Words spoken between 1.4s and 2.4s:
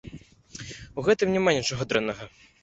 нічога дрэннага.